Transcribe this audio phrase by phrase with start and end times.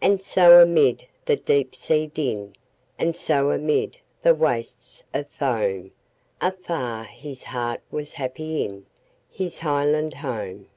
[0.00, 2.56] And so amid the deep sea din,
[2.98, 5.90] And so amid the wastes of foam,
[6.40, 10.70] Afar his heart was happy inHis highland home!